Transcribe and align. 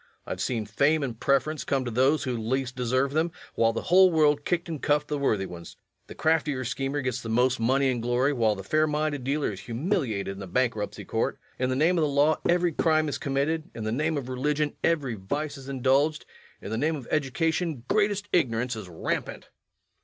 I 0.25 0.31
have 0.31 0.41
seen 0.41 0.65
fame 0.65 1.03
and 1.03 1.19
preference 1.19 1.63
come 1.63 1.85
to 1.85 1.91
those 1.91 2.23
who 2.23 2.35
least 2.35 2.75
deserved 2.75 3.13
them, 3.13 3.31
while 3.53 3.71
the 3.71 3.83
whole 3.83 4.09
world 4.11 4.45
kicked 4.45 4.67
and 4.67 4.81
cuffed 4.81 5.09
the 5.09 5.17
worthy 5.19 5.45
ones. 5.45 5.77
The 6.07 6.15
craftier 6.15 6.65
schemer 6.65 7.01
gets 7.01 7.21
the 7.21 7.29
most 7.29 7.59
money 7.59 7.87
and 7.91 8.01
glory, 8.01 8.33
while 8.33 8.55
the 8.55 8.63
fair 8.63 8.87
minded 8.87 9.23
dealer 9.23 9.51
is 9.51 9.59
humiliated 9.59 10.29
in 10.29 10.39
the 10.39 10.47
bankruptcy 10.47 11.05
court. 11.05 11.37
In 11.59 11.69
the 11.69 11.75
name 11.75 11.99
of 11.99 12.01
the 12.01 12.07
law 12.07 12.39
every 12.49 12.71
crime 12.71 13.09
is 13.09 13.19
committed; 13.19 13.69
in 13.75 13.83
the 13.83 13.91
name 13.91 14.17
of 14.17 14.27
religion 14.27 14.73
every 14.83 15.13
vice 15.13 15.55
is 15.55 15.69
indulged; 15.69 16.25
in 16.63 16.71
the 16.71 16.79
name 16.79 16.95
of 16.95 17.07
education 17.11 17.83
greatest 17.87 18.27
ignorance 18.33 18.75
is 18.75 18.89
rampant. 18.89 19.51